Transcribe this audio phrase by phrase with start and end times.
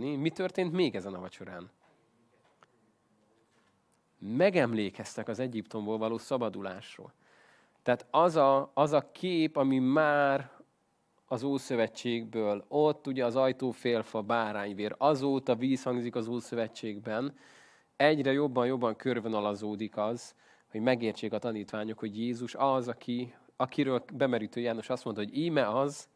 [0.00, 1.70] Mi történt még ezen a vacsorán?
[4.18, 7.12] Megemlékeztek az Egyiptomból való szabadulásról.
[7.82, 10.50] Tehát az a, az a kép, ami már
[11.26, 17.36] az Ószövetségből, ott ugye az ajtófélfa bárányvér, azóta víz hangzik az Ószövetségben,
[17.96, 20.34] egyre jobban-jobban körvonalazódik az,
[20.70, 25.68] hogy megértsék a tanítványok, hogy Jézus az, aki, akiről bemerítő János azt mondta, hogy íme
[25.68, 26.08] az,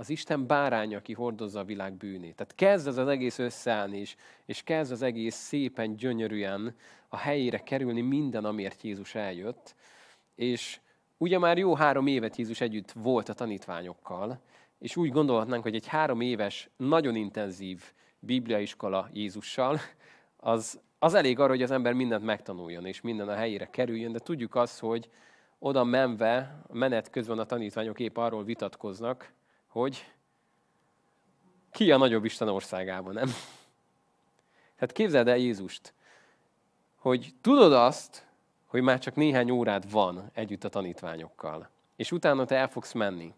[0.00, 2.34] az Isten bárány, aki hordozza a világ bűnét.
[2.34, 6.74] Tehát kezd az az egész összeállni, és, és kezd az egész szépen, gyönyörűen
[7.08, 9.74] a helyére kerülni minden, amiért Jézus eljött.
[10.34, 10.80] És
[11.16, 14.40] ugye már jó három évet Jézus együtt volt a tanítványokkal,
[14.78, 19.78] és úgy gondolhatnánk, hogy egy három éves, nagyon intenzív bibliaiskola Jézussal,
[20.36, 24.18] az, az elég arra, hogy az ember mindent megtanuljon, és minden a helyére kerüljön, de
[24.18, 25.08] tudjuk azt, hogy
[25.58, 29.36] oda menve, menet közben a tanítványok épp arról vitatkoznak,
[29.68, 30.12] hogy
[31.70, 33.30] ki a nagyobb Isten országában, nem?
[34.76, 35.94] Hát képzeld el Jézust,
[36.96, 38.26] hogy tudod azt,
[38.66, 43.34] hogy már csak néhány órád van együtt a tanítványokkal, és utána te el fogsz menni.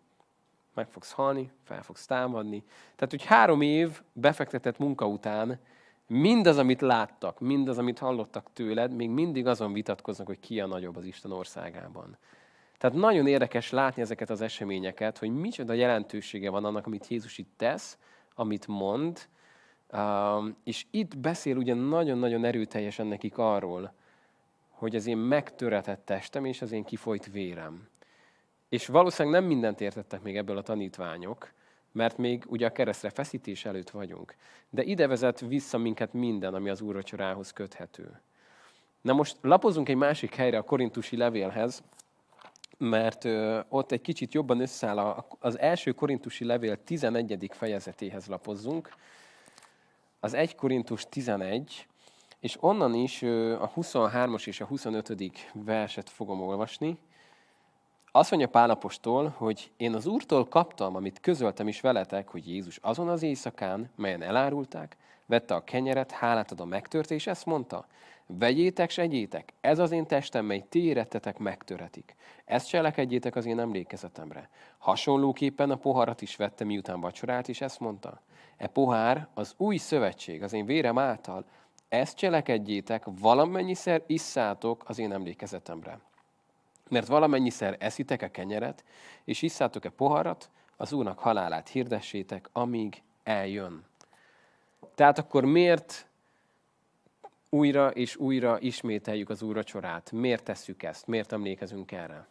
[0.75, 2.63] Meg fogsz halni, fel fogsz támadni.
[2.97, 5.61] Tehát, hogy három év befektetett munka után
[6.07, 10.97] mindaz, amit láttak, mindaz, amit hallottak tőled, még mindig azon vitatkoznak, hogy ki a nagyobb
[10.97, 12.17] az Isten országában.
[12.81, 17.53] Tehát nagyon érdekes látni ezeket az eseményeket, hogy micsoda jelentősége van annak, amit Jézus itt
[17.57, 17.99] tesz,
[18.35, 19.29] amit mond,
[20.65, 23.93] és itt beszél ugye nagyon-nagyon erőteljesen nekik arról,
[24.71, 27.89] hogy az én megtöretett testem és az én kifolyt vérem.
[28.69, 31.53] És valószínűleg nem mindent értettek még ebből a tanítványok,
[31.93, 34.35] mert még ugye a keresztre feszítés előtt vagyunk.
[34.71, 38.21] De ide vezet vissza minket minden, ami az úrvacsorához köthető.
[39.01, 41.83] Na most lapozunk egy másik helyre a korintusi levélhez,
[42.81, 43.25] mert
[43.69, 47.51] ott egy kicsit jobban összeáll az első korintusi levél 11.
[47.53, 48.95] fejezetéhez lapozzunk.
[50.21, 51.87] Az 1 Korintus 11,
[52.41, 55.53] és onnan is a 23-as és a 25.
[55.53, 56.99] verset fogom olvasni.
[58.13, 63.09] Azt mondja Pálapostól, hogy én az Úrtól kaptam, amit közöltem is veletek, hogy Jézus azon
[63.09, 64.97] az éjszakán, melyen elárulták,
[65.31, 67.87] vette a kenyeret, hálát a megtört, és ezt mondta,
[68.39, 72.15] Vegyétek, s egyétek, ez az én testem, mely ti érettetek megtöretik.
[72.45, 74.49] Ezt cselekedjétek az én emlékezetemre.
[74.79, 78.21] Hasonlóképpen a poharat is vette, miután vacsorált, és ezt mondta.
[78.57, 81.45] E pohár az új szövetség, az én vérem által,
[81.89, 86.01] ezt cselekedjétek, valamennyiszer isszátok az én emlékezetemre.
[86.89, 88.85] Mert valamennyiszer eszitek a kenyeret,
[89.25, 93.85] és isszátok-e poharat, az Úrnak halálát hirdessétek, amíg eljön.
[94.95, 96.09] Tehát akkor miért
[97.49, 100.13] újra és újra ismételjük az úracsorát.
[100.13, 101.07] Miért tesszük ezt?
[101.07, 102.27] Miért emlékezünk erre?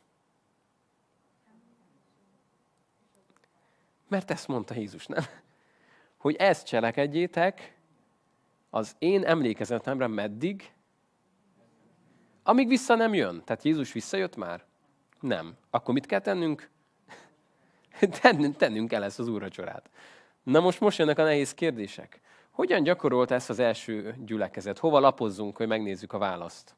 [4.07, 5.23] Mert ezt mondta Jézus, nem?
[6.17, 7.77] Hogy ezt cselekedjétek
[8.69, 10.71] az én emlékezetemre meddig,
[12.43, 13.43] amíg vissza nem jön.
[13.45, 14.65] Tehát Jézus visszajött már?
[15.19, 15.57] Nem.
[15.69, 16.69] Akkor mit kell tennünk?
[18.57, 19.89] tennünk kell ezt az úracsorát.
[20.43, 22.21] Na most most jönnek a nehéz kérdések.
[22.59, 24.77] Hogyan gyakorolt ezt az első gyülekezet?
[24.77, 26.75] Hova lapozzunk, hogy megnézzük a választ?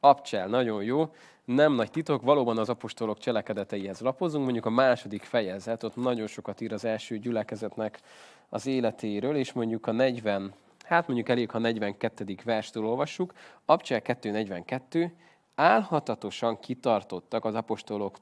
[0.00, 1.14] Abcsel, nagyon jó.
[1.44, 6.60] Nem nagy titok, valóban az apostolok cselekedeteihez lapozunk, mondjuk a második fejezet, ott nagyon sokat
[6.60, 8.00] ír az első gyülekezetnek
[8.48, 12.36] az életéről, és mondjuk a 40, hát mondjuk elég, ha 42.
[12.44, 13.32] verstől olvassuk,
[13.64, 15.10] Abcsel 2.42,
[15.54, 18.16] álhatatosan kitartottak az apostolok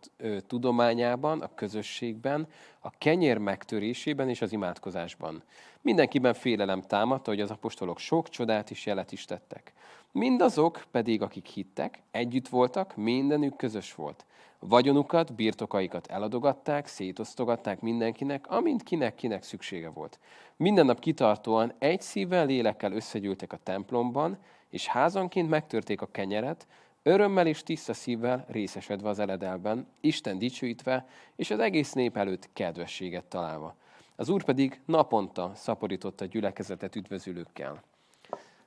[0.46, 2.46] tudományában, a közösségben,
[2.80, 5.42] a kenyér megtörésében és az imádkozásban.
[5.80, 9.72] Mindenkiben félelem támadta, hogy az apostolok sok csodát is jelet is tettek.
[10.12, 14.26] Mindazok pedig, akik hittek, együtt voltak, mindenük közös volt.
[14.58, 20.18] Vagyonukat, birtokaikat eladogatták, szétosztogatták mindenkinek, amint kinek-kinek szüksége volt.
[20.56, 24.38] Minden nap kitartóan egy szívvel, lélekkel összegyűltek a templomban,
[24.70, 26.66] és házanként megtörték a kenyeret,
[27.02, 33.24] Örömmel és tiszta szívvel részesedve az eledelben, Isten dicsőítve, és az egész nép előtt kedvességet
[33.24, 33.76] találva.
[34.16, 37.82] Az Úr pedig naponta szaporította a gyülekezetet üdvözülőkkel.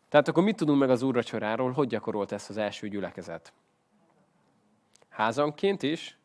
[0.10, 3.54] Tehát akkor mit tudunk meg az úrvacsoráról, hogy gyakorolt ezt az első gyülekezet?
[5.10, 6.18] Házanként is,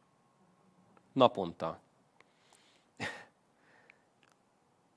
[1.12, 1.81] naponta.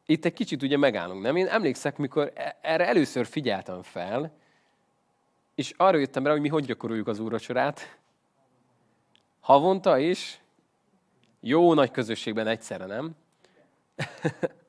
[0.06, 1.36] Itt egy kicsit ugye megállunk, nem?
[1.36, 4.32] Én emlékszek, mikor e- erre először figyeltem fel,
[5.56, 8.00] és arra jöttem rá, hogy mi hogy gyakoroljuk az úrvacsorát.
[9.40, 10.42] Havonta is,
[11.40, 13.16] jó nagy közösségben egyszerre, nem?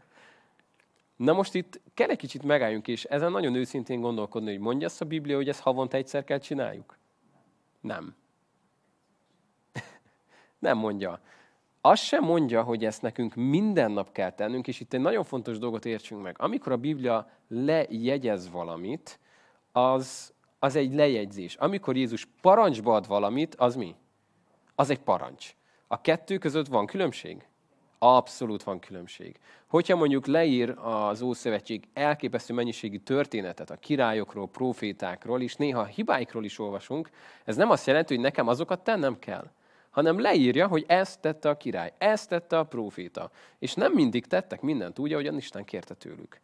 [1.16, 5.00] Na most itt kell egy kicsit megálljunk, és ezen nagyon őszintén gondolkodni, hogy mondja azt
[5.00, 6.98] a Biblia, hogy ezt havonta egyszer kell csináljuk?
[7.80, 8.14] Nem.
[10.58, 11.20] Nem mondja.
[11.80, 15.58] azt sem mondja, hogy ezt nekünk minden nap kell tennünk, és itt egy nagyon fontos
[15.58, 16.36] dolgot értsünk meg.
[16.38, 19.18] Amikor a Biblia lejegyez valamit,
[19.72, 20.33] az,
[20.64, 21.54] az egy lejegyzés.
[21.54, 23.94] Amikor Jézus parancsba ad valamit, az mi?
[24.74, 25.54] Az egy parancs.
[25.86, 27.46] A kettő között van különbség?
[27.98, 29.38] Abszolút van különbség.
[29.66, 36.58] Hogyha mondjuk leír az Ószövetség elképesztő mennyiségű történetet a királyokról, profétákról, és néha hibáikról is
[36.58, 37.10] olvasunk,
[37.44, 39.50] ez nem azt jelenti, hogy nekem azokat tennem kell,
[39.90, 43.30] hanem leírja, hogy ezt tette a király, ezt tette a proféta.
[43.58, 46.40] És nem mindig tettek mindent úgy, ahogyan Isten kérte tőlük.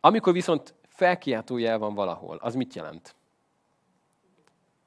[0.00, 3.14] Amikor viszont felkiáltó jel van valahol, az mit jelent?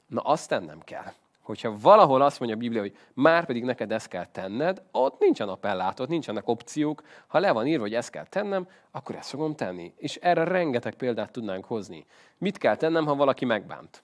[0.08, 1.14] Na, azt tennem kell.
[1.42, 5.50] Hogyha valahol azt mondja a Biblia, hogy már pedig neked ezt kell tenned, ott nincsen
[5.50, 7.04] appellát, nincsenek opciók.
[7.28, 9.94] Ha le van írva, hogy ezt kell tennem, akkor ezt fogom tenni.
[9.98, 12.06] És erre rengeteg példát tudnánk hozni.
[12.38, 14.04] Mit kell tennem, ha valaki megbánt?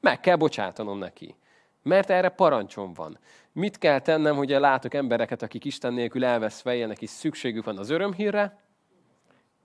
[0.00, 1.36] Meg kell bocsátanom neki.
[1.82, 3.18] Mert erre parancsom van.
[3.52, 7.90] Mit kell tennem, hogy látok embereket, akik Isten nélkül elveszve élnek, és szükségük van az
[7.90, 8.58] örömhírre?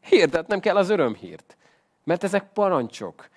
[0.02, 1.58] Hirdetnem kell az örömhírt.
[2.04, 3.30] Mert ezek parancsok.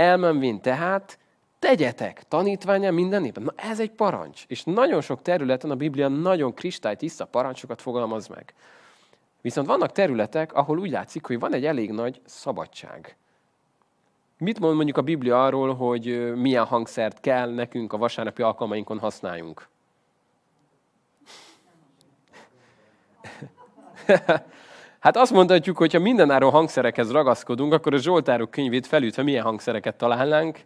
[0.00, 1.18] Elmenvén tehát,
[1.58, 3.42] tegyetek tanítványa minden népben.
[3.42, 4.44] Na ez egy parancs.
[4.46, 8.54] És nagyon sok területen a Biblia nagyon kristálytiszta parancsokat fogalmaz meg.
[9.40, 13.16] Viszont vannak területek, ahol úgy látszik, hogy van egy elég nagy szabadság.
[14.38, 19.68] Mit mond mondjuk a Biblia arról, hogy milyen hangszert kell nekünk a vasárnapi alkalmainkon használjunk?
[25.00, 29.96] Hát azt mondhatjuk, hogy ha mindenáron hangszerekhez ragaszkodunk, akkor a Zsoltárok könyvét felütve milyen hangszereket
[29.96, 30.60] találnánk?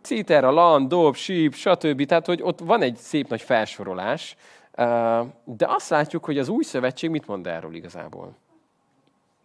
[0.00, 2.04] Citer, a lan, dob, síp, stb.
[2.04, 4.36] Tehát, hogy ott van egy szép nagy felsorolás,
[5.44, 8.36] de azt látjuk, hogy az új szövetség mit mond erről igazából?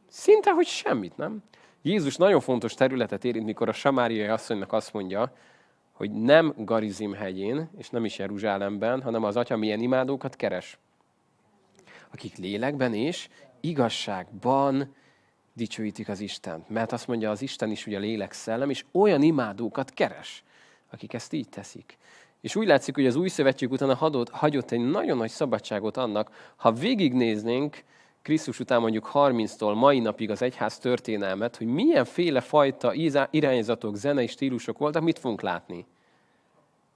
[0.08, 1.44] Szinte, hogy semmit, nem?
[1.82, 5.34] Jézus nagyon fontos területet érint, mikor a samáriai asszonynak azt mondja,
[5.92, 10.78] hogy nem Garizim hegyén, és nem is Jeruzsálemben, hanem az atya milyen imádókat keres.
[12.12, 13.30] Akik lélekben és
[13.62, 14.96] igazságban
[15.54, 16.70] dicsőítik az Istent.
[16.70, 20.44] Mert azt mondja, az Isten is ugye lélek szellem, és olyan imádókat keres,
[20.92, 21.98] akik ezt így teszik.
[22.42, 26.54] És úgy látszik, hogy az új szövetség után hagyott, hagyott egy nagyon nagy szabadságot annak,
[26.56, 27.84] ha végignéznénk
[28.22, 32.94] Krisztus után mondjuk 30-tól mai napig az egyház történelmet, hogy milyenféle fajta
[33.30, 35.86] irányzatok, zenei stílusok voltak, mit fogunk látni?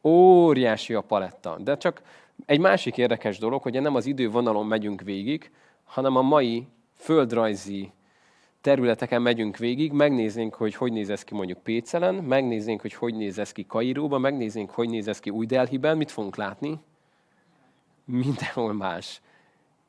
[0.04, 1.57] Óriási a paletta.
[1.60, 2.01] De csak
[2.45, 5.51] egy másik érdekes dolog, hogy nem az idővonalon megyünk végig,
[5.93, 7.91] hanem a mai földrajzi
[8.61, 13.39] területeken megyünk végig, megnéznénk, hogy hogy néz ez ki mondjuk Pécelen, megnéznénk, hogy hogy néz
[13.39, 16.79] ez ki Kairóban, megnéznénk, hogy néz ez ki Új Delhiben, mit fogunk látni?
[18.05, 19.21] Mindenhol más.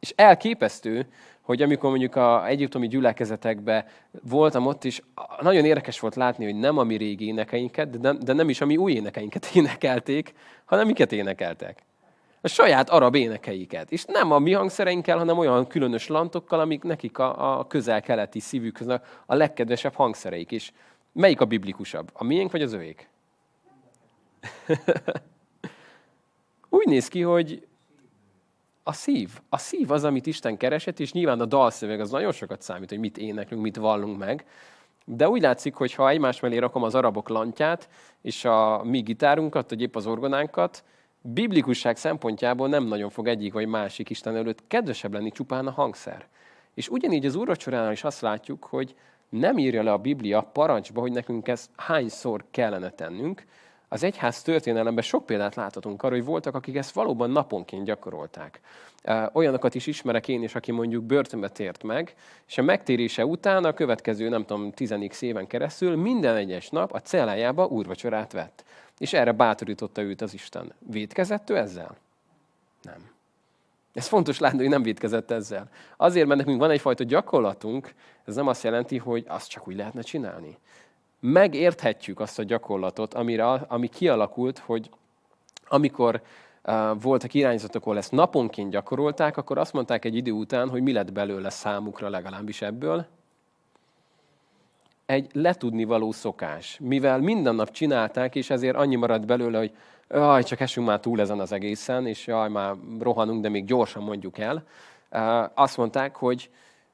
[0.00, 1.06] És elképesztő,
[1.40, 3.84] hogy amikor mondjuk a egyiptomi gyülekezetekben
[4.22, 5.02] voltam ott is,
[5.40, 8.60] nagyon érdekes volt látni, hogy nem a mi régi énekeinket, de nem, de nem is
[8.60, 10.34] a mi új énekeinket énekelték,
[10.64, 11.82] hanem miket énekeltek
[12.44, 13.90] a saját arab énekeiket.
[13.92, 18.88] És nem a mi hangszereinkkel, hanem olyan különös lantokkal, amik nekik a, a közel-keleti szívükhöz
[18.88, 20.72] a, legkedvesebb hangszereik is.
[21.12, 22.10] Melyik a biblikusabb?
[22.12, 23.08] A miénk vagy az övék?
[26.68, 27.66] Úgy néz ki, hogy
[28.82, 29.30] a szív.
[29.48, 32.98] A szív az, amit Isten keresett, és nyilván a dalszöveg az nagyon sokat számít, hogy
[32.98, 34.46] mit éneklünk, mit vallunk meg.
[35.04, 37.88] De úgy látszik, hogy ha egymás mellé rakom az arabok lantját,
[38.22, 40.84] és a mi gitárunkat, vagy épp az orgonánkat,
[41.28, 46.26] biblikusság szempontjából nem nagyon fog egyik vagy másik Isten előtt kedvesebb lenni csupán a hangszer.
[46.74, 48.94] És ugyanígy az úrvacsoránál is azt látjuk, hogy
[49.28, 53.44] nem írja le a Biblia parancsba, hogy nekünk ezt hányszor kellene tennünk.
[53.88, 58.60] Az egyház történelemben sok példát láthatunk arra, hogy voltak, akik ezt valóban naponként gyakorolták.
[59.32, 62.14] Olyanokat is ismerek én is, aki mondjuk börtönbe tért meg,
[62.46, 67.00] és a megtérése után a következő, nem tudom, tizenik éven keresztül minden egyes nap a
[67.00, 68.64] cellájába úrvacsorát vett.
[68.98, 70.72] És erre bátorította őt az Isten.
[70.78, 71.96] Védkezett ő ezzel?
[72.82, 73.12] Nem.
[73.92, 75.68] Ez fontos látni, hogy nem védkezett ezzel.
[75.96, 80.02] Azért, mert nekünk van egyfajta gyakorlatunk, ez nem azt jelenti, hogy azt csak úgy lehetne
[80.02, 80.58] csinálni.
[81.20, 84.90] Megérthetjük azt a gyakorlatot, amire, ami kialakult, hogy
[85.68, 86.22] amikor
[86.64, 90.92] uh, voltak irányzatok, ahol ezt naponként gyakorolták, akkor azt mondták egy idő után, hogy mi
[90.92, 93.06] lett belőle számukra legalábbis ebből,
[95.06, 99.72] egy letudni való szokás, mivel minden nap csinálták, és ezért annyi maradt belőle, hogy
[100.10, 104.02] jaj, csak esünk már túl ezen az egészen, és jaj, már rohanunk, de még gyorsan
[104.02, 104.64] mondjuk el.
[105.54, 106.50] Azt mondták, hogy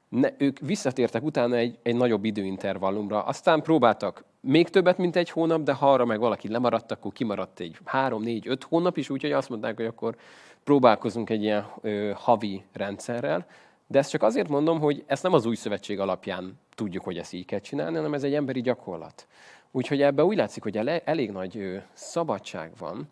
[0.09, 3.23] ne, ők visszatértek utána egy, egy nagyobb időintervallumra.
[3.23, 7.59] Aztán próbáltak még többet, mint egy hónap, de ha arra meg valaki lemaradt, akkor kimaradt
[7.59, 10.15] egy három, négy, öt hónap is, úgyhogy azt mondták, hogy akkor
[10.63, 13.45] próbálkozunk egy ilyen ö, havi rendszerrel.
[13.91, 17.33] De ezt csak azért mondom, hogy ezt nem az új szövetség alapján tudjuk, hogy ezt
[17.33, 19.27] így kell csinálni, hanem ez egy emberi gyakorlat.
[19.71, 23.09] Úgyhogy ebben úgy látszik, hogy elég nagy szabadság van,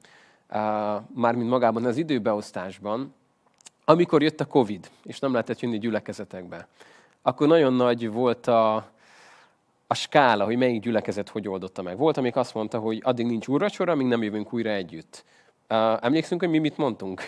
[1.13, 3.13] mármint magában az időbeosztásban,
[3.85, 6.67] amikor jött a Covid, és nem lehetett jönni gyülekezetekbe,
[7.21, 8.75] akkor nagyon nagy volt a,
[9.87, 11.97] a skála, hogy melyik gyülekezet hogy oldotta meg.
[11.97, 15.23] Volt, amik azt mondta, hogy addig nincs úrvacsora, amíg nem jövünk újra együtt.
[15.99, 17.21] Emlékszünk, hogy mi mit mondtunk?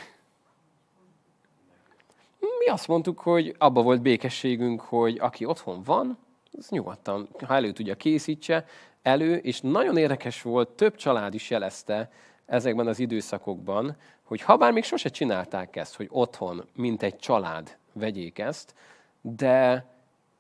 [2.42, 6.18] Mi azt mondtuk, hogy abba volt békességünk, hogy aki otthon van,
[6.58, 8.66] az nyugodtan, ha elő tudja, készítse
[9.02, 12.12] elő, és nagyon érdekes volt, több család is jelezte
[12.46, 17.78] ezekben az időszakokban, hogy ha bár még sose csinálták ezt, hogy otthon, mint egy család
[17.94, 18.74] vegyék ezt,
[19.22, 19.86] de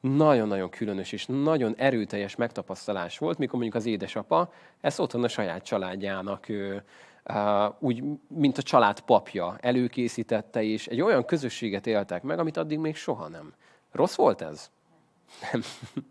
[0.01, 5.63] nagyon-nagyon különös és nagyon erőteljes megtapasztalás volt, mikor mondjuk az édesapa ezt otthon a saját
[5.63, 6.83] családjának ő,
[7.79, 12.95] úgy, mint a család papja előkészítette, és egy olyan közösséget éltek meg, amit addig még
[12.95, 13.53] soha nem.
[13.91, 14.69] Rossz volt ez?
[15.51, 15.61] Nem.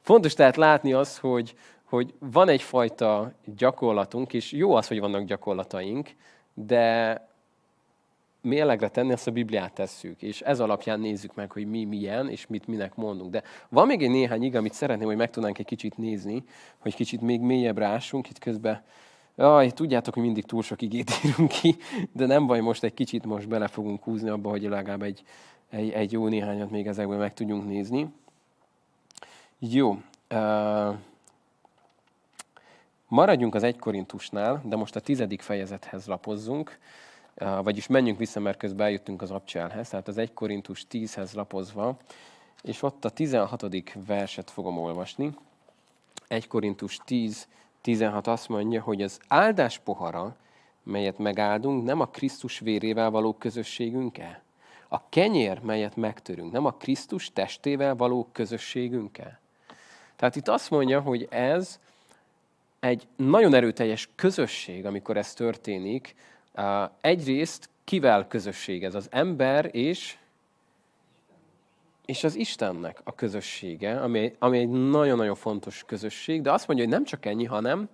[0.00, 1.54] Fontos tehát látni az, hogy,
[1.84, 6.10] hogy van egyfajta gyakorlatunk, és jó az, hogy vannak gyakorlataink,
[6.54, 7.20] de
[8.44, 12.46] mérlegre tenni, azt a Bibliát tesszük, és ez alapján nézzük meg, hogy mi milyen, és
[12.46, 13.30] mit minek mondunk.
[13.30, 16.44] De van még egy néhány ig, amit szeretném, hogy meg tudnánk egy kicsit nézni,
[16.78, 18.82] hogy kicsit még mélyebb rásunk itt közben.
[19.36, 21.76] Jaj, tudjátok, hogy mindig túl sok igét írunk ki,
[22.12, 25.22] de nem baj, most egy kicsit most bele fogunk húzni abba, hogy legalább egy,
[25.70, 28.12] egy, egy jó néhányat még ezekből meg tudjunk nézni.
[29.58, 29.90] Jó.
[30.30, 30.96] Uh,
[33.08, 36.78] maradjunk az egy Korintusnál, de most a tizedik fejezethez lapozzunk,
[37.40, 41.96] uh, vagyis menjünk vissza, mert közben eljöttünk az abcselhez, tehát az egy Korintus 10-hez lapozva,
[42.62, 43.64] és ott a 16.
[44.06, 45.34] verset fogom olvasni.
[46.28, 47.48] 1 Korintus 10,
[47.84, 50.36] 16 azt mondja, hogy az áldás pohara,
[50.82, 54.42] melyet megáldunk, nem a Krisztus vérével való közösségünk-e?
[54.88, 59.40] A kenyér, melyet megtörünk, nem a Krisztus testével való közösségünk-e?
[60.16, 61.80] Tehát itt azt mondja, hogy ez
[62.80, 66.14] egy nagyon erőteljes közösség, amikor ez történik.
[67.00, 68.94] Egyrészt kivel közösség ez?
[68.94, 70.18] Az ember és,
[72.04, 76.94] és az Istennek a közössége, ami, ami egy nagyon-nagyon fontos közösség, de azt mondja, hogy
[76.94, 77.88] nem csak ennyi, hanem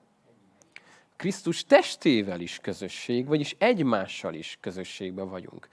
[1.17, 5.69] Krisztus testével is közösség, vagyis egymással is közösségben vagyunk.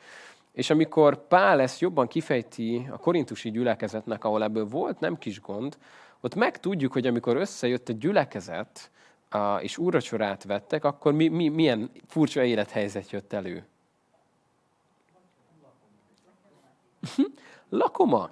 [0.54, 5.78] És amikor Pál ezt jobban kifejti a korintusi gyülekezetnek, ahol ebből volt nem kis gond,
[6.22, 8.92] ott megtudjuk, hogy amikor összejött a gyülekezet,
[9.60, 13.66] és úracsorát vettek, akkor mi, mi, milyen furcsa élethelyzet jött elő.
[17.72, 18.30] Lacomar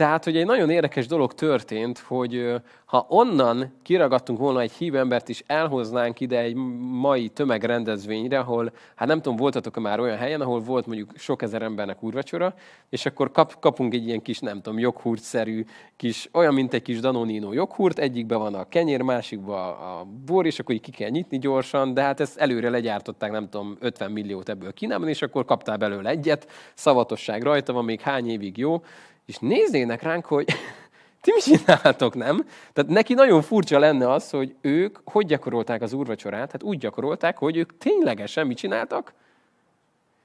[0.00, 2.54] Tehát, hogy egy nagyon érdekes dolog történt, hogy
[2.84, 6.54] ha onnan kiragadtunk volna egy hívembert is, elhoznánk ide egy
[6.90, 11.42] mai tömegrendezvényre, ahol, hát nem tudom, voltatok -e már olyan helyen, ahol volt mondjuk sok
[11.42, 12.54] ezer embernek úrvacsora,
[12.88, 15.64] és akkor kap, kapunk egy ilyen kis, nem tudom, joghurt-szerű
[15.96, 20.58] kis, olyan, mint egy kis Danonino joghurt, egyikben van a kenyér, másikban a bor, és
[20.58, 24.48] akkor így ki kell nyitni gyorsan, de hát ezt előre legyártották, nem tudom, 50 milliót
[24.48, 28.82] ebből Kínában, és akkor kaptál belőle egyet, szavatosság rajta van, még hány évig jó,
[29.30, 30.46] és néznének ránk, hogy
[31.22, 32.46] ti mit csináltok, nem?
[32.72, 36.52] Tehát neki nagyon furcsa lenne az, hogy ők hogy gyakorolták az úrvacsorát?
[36.52, 39.12] Hát úgy gyakorolták, hogy ők ténylegesen mit csináltak?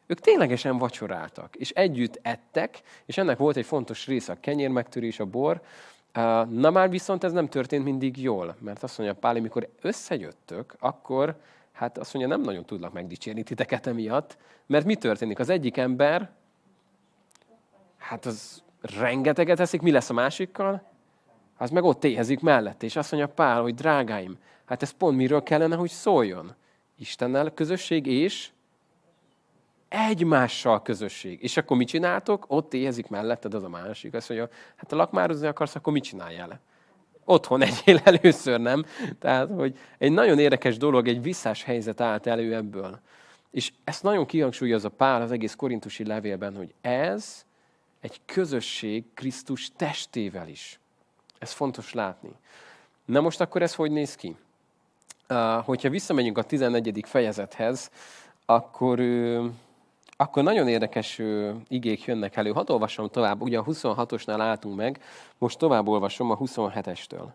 [0.07, 5.19] Ők ténylegesen vacsoráltak, és együtt ettek, és ennek volt egy fontos része, a kenyér megtörés,
[5.19, 5.61] a bor.
[6.49, 11.35] Na már viszont ez nem történt mindig jól, mert azt mondja Pál, amikor összejöttök, akkor
[11.71, 15.39] hát azt mondja, nem nagyon tudlak megdicsérni titeket emiatt, mert mi történik?
[15.39, 16.29] Az egyik ember,
[17.97, 18.63] hát az
[18.99, 20.83] rengeteget eszik, mi lesz a másikkal?
[21.57, 25.43] Az meg ott éhezik mellett, és azt mondja Pál, hogy drágáim, hát ez pont miről
[25.43, 26.55] kellene, hogy szóljon?
[26.97, 28.49] Istennel közösség és
[29.87, 31.43] egymással közösség.
[31.43, 32.45] És akkor mit csináltok?
[32.47, 34.13] Ott éhezik melletted az a másik.
[34.13, 36.59] Azt mondja, hát ha lakmározni akarsz, akkor mit csináljál?
[37.25, 38.85] Otthon egyél először, nem?
[39.19, 42.99] Tehát, hogy egy nagyon érdekes dolog, egy visszás helyzet állt elő ebből.
[43.51, 47.45] És ezt nagyon kihangsúlyozza Pál az egész korintusi levélben, hogy ez
[48.05, 50.79] egy közösség Krisztus testével is.
[51.39, 52.29] Ez fontos látni.
[53.05, 54.35] Na most akkor ez hogy néz ki?
[55.63, 57.03] Hogyha visszamegyünk a 14.
[57.07, 57.91] fejezethez,
[58.45, 58.99] akkor,
[60.17, 61.21] akkor nagyon érdekes
[61.67, 62.51] igék jönnek elő.
[62.51, 65.03] Hadd olvasom tovább, ugye a 26-osnál álltunk meg,
[65.37, 67.25] most tovább olvasom a 27-estől.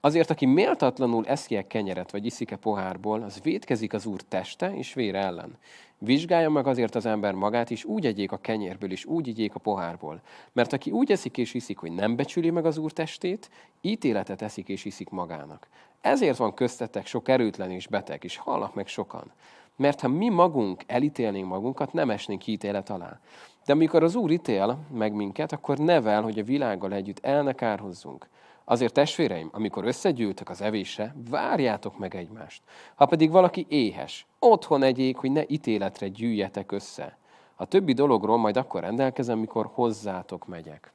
[0.00, 5.18] Azért, aki méltatlanul eszi kenyeret, vagy iszik-e pohárból, az védkezik az Úr teste és vére
[5.18, 5.58] ellen.
[5.98, 9.58] Vizsgálja meg azért az ember magát, és úgy egyék a kenyérből, és úgy igyék a
[9.58, 10.20] pohárból.
[10.52, 13.50] Mert aki úgy eszik és iszik, hogy nem becsüli meg az Úr testét,
[13.80, 15.68] ítéletet eszik és iszik magának.
[16.00, 19.32] Ezért van köztetek sok erőtlen és beteg, és halnak meg sokan.
[19.76, 23.20] Mert ha mi magunk elítélnénk magunkat, nem esnénk ítélet alá.
[23.64, 27.52] De amikor az Úr ítél meg minket, akkor nevel, hogy a világgal együtt el ne
[27.52, 28.28] kárhozzunk.
[28.68, 32.62] Azért testvéreim, amikor összegyűltek az evésre, várjátok meg egymást.
[32.94, 37.18] Ha pedig valaki éhes, otthon egyék, hogy ne ítéletre gyűjjetek össze.
[37.54, 40.92] A többi dologról majd akkor rendelkezem, mikor hozzátok megyek.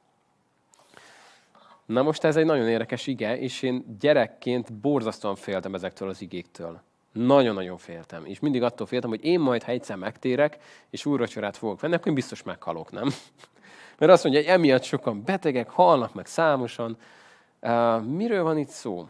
[1.86, 6.80] Na most ez egy nagyon érdekes ige, és én gyerekként borzasztóan féltem ezektől az igéktől.
[7.12, 8.24] Nagyon-nagyon féltem.
[8.24, 10.58] És mindig attól féltem, hogy én majd, ha egyszer megtérek,
[10.90, 13.08] és úrvacsorát fogok venni, akkor én biztos meghalok, nem?
[13.98, 16.96] Mert azt mondja, hogy emiatt sokan betegek, halnak meg számosan.
[18.06, 19.08] Miről van itt szó?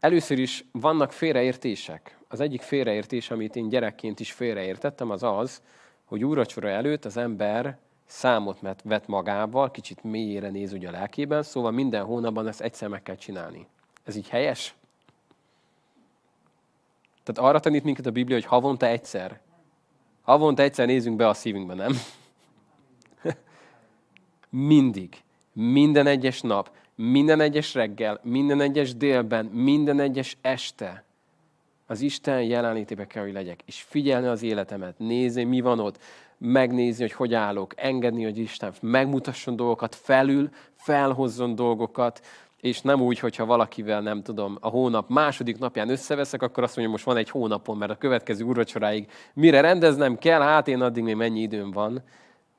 [0.00, 2.18] Először is vannak félreértések.
[2.28, 5.62] Az egyik félreértés, amit én gyerekként is félreértettem, az az,
[6.04, 11.70] hogy úracsora előtt az ember számot vett magával, kicsit mélyére néz ugye a lelkében, szóval
[11.70, 13.66] minden hónapban ezt egyszer meg kell csinálni.
[14.04, 14.74] Ez így helyes?
[17.22, 19.40] Tehát arra tanít minket a Biblia, hogy havonta egyszer.
[20.22, 21.92] Havonta egyszer nézzünk be a szívünkbe, nem?
[24.50, 25.22] Mindig.
[25.52, 31.04] Minden egyes nap, minden egyes reggel, minden egyes délben, minden egyes este
[31.86, 35.98] az Isten jelenlétébe kell, hogy legyek, és figyelni az életemet, nézni, mi van ott,
[36.38, 42.26] megnézni, hogy hogy állok, engedni, hogy Isten megmutasson dolgokat, felül, felhozzon dolgokat,
[42.60, 46.94] és nem úgy, hogyha valakivel, nem tudom, a hónap második napján összeveszek, akkor azt mondja,
[46.94, 51.16] most van egy hónapon, mert a következő úrvacsoráig mire rendeznem kell, hát én addig még
[51.16, 52.02] mennyi időm van,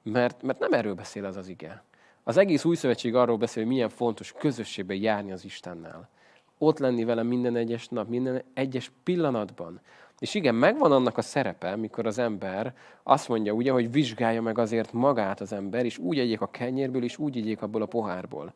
[0.04, 1.84] mert, mert nem erről beszél az az ige.
[2.24, 6.10] Az egész új szövetség arról beszél, hogy milyen fontos közösségben járni az Istennel.
[6.58, 9.80] Ott lenni vele minden egyes nap, minden egyes pillanatban.
[10.20, 12.74] És igen, megvan annak a szerepe, mikor az ember
[13.04, 17.04] azt mondja, ugye, hogy vizsgálja meg azért magát az ember, és úgy egyék a kenyérből,
[17.04, 18.54] és úgy egyék abból a pohárból.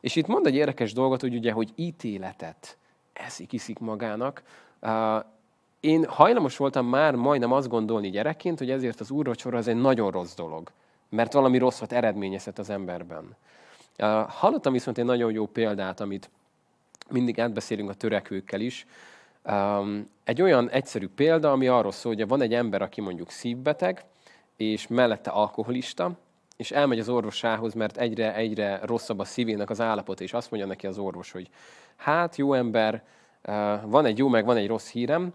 [0.00, 2.76] És itt mond egy érdekes dolgot, hogy ugye, hogy ítéletet
[3.12, 4.42] eszik, iszik magának.
[5.80, 10.10] Én hajlamos voltam már majdnem azt gondolni gyerekként, hogy ezért az úrvacsora az egy nagyon
[10.10, 10.70] rossz dolog,
[11.12, 13.36] mert valami rosszat eredményezhet az emberben.
[14.28, 16.30] Hallottam viszont egy nagyon jó példát, amit
[17.10, 18.86] mindig átbeszélünk a törekvőkkel is.
[20.24, 24.04] Egy olyan egyszerű példa, ami arról szól, hogy van egy ember, aki mondjuk szívbeteg,
[24.56, 26.12] és mellette alkoholista,
[26.56, 30.68] és elmegy az orvosához, mert egyre, egyre rosszabb a szívének az állapot, és azt mondja
[30.68, 31.48] neki az orvos, hogy
[31.96, 33.02] hát jó ember,
[33.84, 35.34] van egy jó, meg van egy rossz hírem,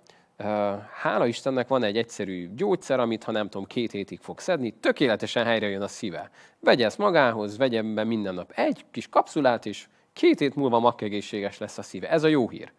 [1.02, 5.46] hála Istennek van egy egyszerű gyógyszer, amit ha nem tudom, két hétig fog szedni, tökéletesen
[5.46, 6.30] helyre jön a szíve.
[6.60, 11.58] Vegye ezt magához, vegye be minden nap egy kis kapszulát, és két hét múlva makkegészséges
[11.58, 12.10] lesz a szíve.
[12.10, 12.72] Ez a jó hír.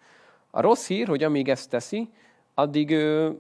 [0.51, 2.11] A rossz hír, hogy amíg ezt teszi,
[2.55, 2.91] addig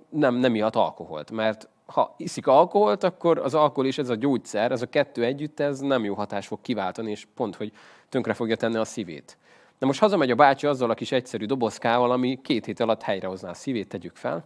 [0.09, 4.73] nem, nem ihat alkoholt, mert ha iszik alkoholt, akkor az alkohol és ez a gyógyszer,
[4.73, 7.73] ez a kettő együtt, ez nem jó hatás fog kiváltani, és pont, hogy
[8.09, 9.39] tönkre fogja tenni a szívét.
[9.79, 13.51] Na most hazamegy a bácsi azzal a kis egyszerű dobozkával, ami két hét alatt helyrehozná
[13.51, 14.45] a szívét, tegyük fel,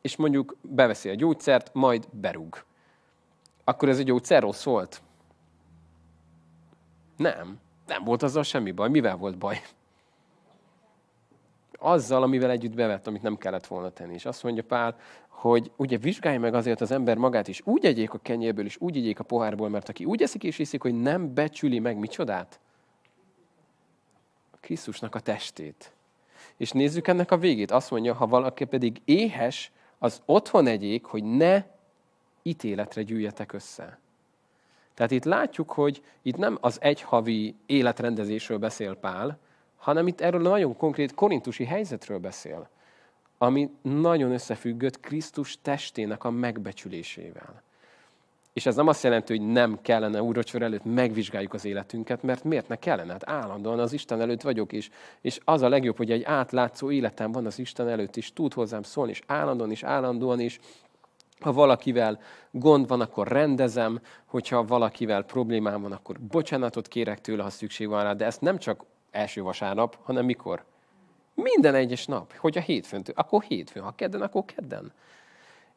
[0.00, 2.64] és mondjuk beveszi a gyógyszert, majd berúg.
[3.64, 5.02] Akkor ez a gyógyszer rossz volt?
[7.16, 7.58] Nem.
[7.86, 8.88] Nem volt azzal semmi baj.
[8.88, 9.60] Mivel volt baj?
[11.78, 14.14] Azzal, amivel együtt bevett, amit nem kellett volna tenni.
[14.14, 14.96] És azt mondja Pál,
[15.28, 18.96] hogy ugye vizsgálja meg azért az ember magát is, úgy egyék a kenyérből is, úgy
[18.96, 22.60] egyék a pohárból, mert aki úgy eszik és iszik, hogy nem becsüli meg micsodát?
[24.60, 25.92] Krisztusnak a testét.
[26.56, 27.70] És nézzük ennek a végét.
[27.70, 31.64] Azt mondja, ha valaki pedig éhes, az otthon egyék, hogy ne
[32.42, 33.98] ítéletre gyűjjetek össze.
[34.94, 39.38] Tehát itt látjuk, hogy itt nem az egyhavi életrendezésről beszél Pál,
[39.76, 42.68] hanem itt erről a nagyon konkrét korintusi helyzetről beszél
[43.38, 47.62] ami nagyon összefüggött Krisztus testének a megbecsülésével.
[48.52, 52.68] És ez nem azt jelenti, hogy nem kellene úrvacsor előtt megvizsgáljuk az életünket, mert miért
[52.68, 53.12] ne kellene?
[53.12, 54.90] Hát állandóan az Isten előtt vagyok is.
[55.20, 58.82] És az a legjobb, hogy egy átlátszó életem van az Isten előtt is, tud hozzám
[58.82, 60.58] szólni, és állandóan is, állandóan is.
[61.40, 67.50] Ha valakivel gond van, akkor rendezem, hogyha valakivel problémám van, akkor bocsánatot kérek tőle, ha
[67.50, 70.64] szükség van rá, de ezt nem csak első vasárnap, hanem mikor?
[71.34, 72.36] Minden egyes nap.
[72.36, 74.92] Hogy a hétfőn, akkor hétfőn, ha kedden, akkor kedden.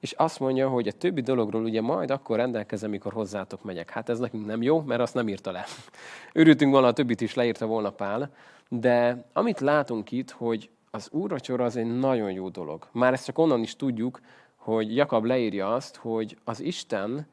[0.02, 3.90] És azt mondja, hogy a többi dologról ugye majd akkor rendelkezem, mikor hozzátok megyek.
[3.90, 5.66] Hát ez nekünk nem jó, mert azt nem írta le.
[6.34, 8.34] Örültünk volna, a többit is leírta volna Pál.
[8.70, 12.88] De amit látunk itt, hogy az úrvacsora az egy nagyon jó dolog.
[12.92, 14.20] Már ezt csak onnan is tudjuk,
[14.56, 17.28] hogy Jakab leírja azt, hogy az Isten,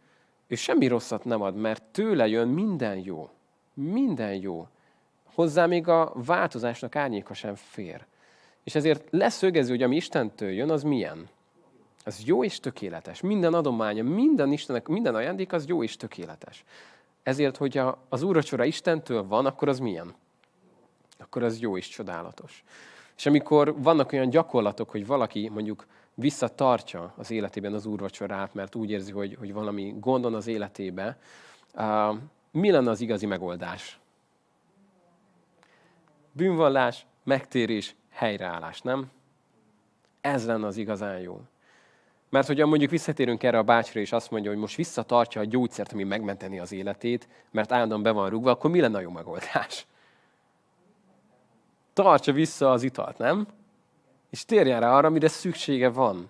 [0.47, 3.31] ő semmi rosszat nem ad, mert tőle jön minden jó.
[3.75, 4.67] Minden jó.
[5.35, 8.07] Hozzá még a változásnak árnyéka sem fér.
[8.65, 11.29] És ezért leszögező, hogy ami Istentől jön, az milyen?
[12.09, 13.21] Az jó és tökéletes.
[13.21, 16.65] Minden adománya, minden Istennek, minden ajándék az jó és tökéletes.
[17.23, 20.15] Ezért, hogyha az úracsora Istentől van, akkor az milyen?
[21.19, 22.65] Akkor az jó és csodálatos.
[23.17, 28.91] És amikor vannak olyan gyakorlatok, hogy valaki mondjuk visszatartja az életében az úrvacsorát, mert úgy
[28.91, 31.19] érzi, hogy, hogy valami gondon az életébe,
[31.75, 32.17] uh,
[32.51, 33.99] mi lenne az igazi megoldás?
[36.33, 39.11] Bűnvallás, megtérés, helyreállás, nem?
[40.21, 41.41] Ez lenne az igazán jó.
[42.31, 45.93] Mert hogyha mondjuk visszatérünk erre a bácsra, és azt mondja, hogy most visszatartja a gyógyszert,
[45.93, 49.87] ami megmenteni az életét, mert állandóan be van rúgva, akkor mi lenne a jó megoldás?
[51.93, 53.47] Tartsa vissza az italt, nem?
[54.31, 56.29] És térjen rá arra, amire szüksége van.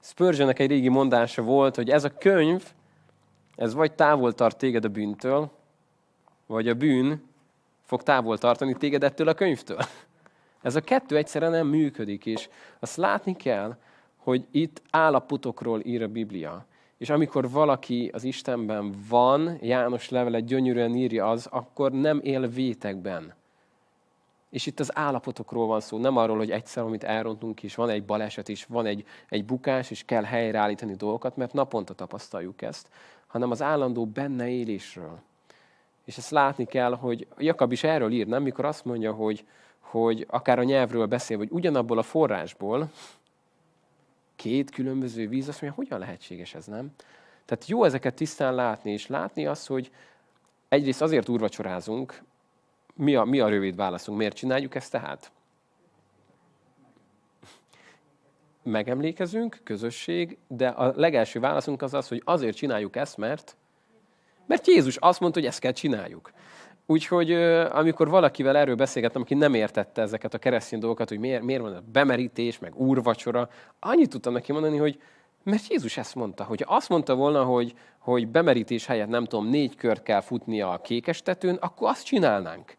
[0.00, 2.72] Spurgeonnek egy régi mondása volt, hogy ez a könyv,
[3.56, 5.50] ez vagy távol tart téged a bűntől,
[6.46, 7.30] vagy a bűn
[7.84, 9.78] fog távol tartani téged ettől a könyvtől.
[10.62, 13.76] Ez a kettő egyszerűen nem működik, és azt látni kell,
[14.22, 16.64] hogy itt állapotokról ír a Biblia.
[16.96, 23.34] És amikor valaki az Istenben van, János levele gyönyörűen írja az, akkor nem él vétekben.
[24.50, 28.04] És itt az állapotokról van szó, nem arról, hogy egyszer, amit elrontunk is, van egy
[28.04, 32.88] baleset is, van egy, egy bukás, és kell helyreállítani dolgokat, mert naponta tapasztaljuk ezt,
[33.26, 35.18] hanem az állandó benne élésről.
[36.04, 38.42] És ezt látni kell, hogy Jakab is erről ír, nem?
[38.42, 39.44] Mikor azt mondja, hogy,
[39.78, 42.90] hogy akár a nyelvről beszél, hogy ugyanabból a forrásból
[44.42, 46.90] két különböző víz, azt mondja, hogyan lehetséges ez, nem?
[47.44, 49.90] Tehát jó ezeket tisztán látni, és látni azt, hogy
[50.68, 52.22] egyrészt azért úrvacsorázunk,
[52.94, 55.32] mi a, mi a rövid válaszunk, miért csináljuk ezt tehát?
[58.62, 63.56] Megemlékezünk, közösség, de a legelső válaszunk az az, hogy azért csináljuk ezt, mert
[64.46, 66.32] mert Jézus azt mondta, hogy ezt kell csináljuk.
[66.86, 67.32] Úgyhogy
[67.72, 71.74] amikor valakivel erről beszélgettem, aki nem értette ezeket a keresztény dolgokat, hogy miért, miért van
[71.74, 73.48] a bemerítés, meg úrvacsora,
[73.80, 75.00] annyit tudtam neki mondani, hogy
[75.44, 79.76] mert Jézus ezt mondta, hogy azt mondta volna, hogy, hogy bemerítés helyett nem tudom, négy
[79.76, 82.76] kört kell futnia a kékes tetőn, akkor azt csinálnánk.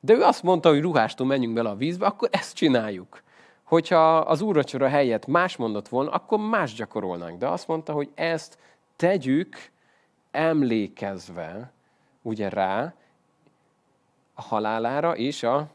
[0.00, 3.22] De ő azt mondta, hogy ruhástól menjünk bele a vízbe, akkor ezt csináljuk.
[3.62, 7.38] Hogyha az úrvacsora helyett más mondott volna, akkor más gyakorolnánk.
[7.38, 8.58] De azt mondta, hogy ezt
[8.96, 9.56] tegyük
[10.30, 11.72] emlékezve
[12.22, 12.94] ugye rá
[14.34, 15.68] a halálára és a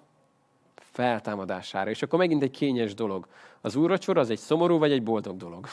[0.76, 1.90] feltámadására.
[1.90, 3.28] És akkor megint egy kényes dolog.
[3.62, 5.68] Az úrvacsora az egy szomorú vagy egy boldog dolog?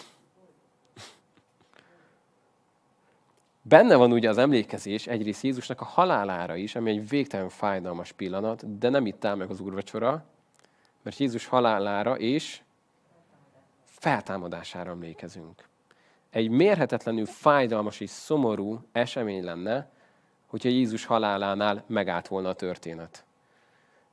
[3.63, 8.79] Benne van ugye az emlékezés egyrészt Jézusnak a halálára is, ami egy végtelen fájdalmas pillanat,
[8.79, 10.25] de nem itt áll meg az úrvacsora,
[11.03, 12.61] mert Jézus halálára és
[13.85, 15.69] feltámadására emlékezünk
[16.37, 19.91] egy mérhetetlenül fájdalmas és szomorú esemény lenne,
[20.47, 23.25] hogyha Jézus halálánál megállt volna a történet.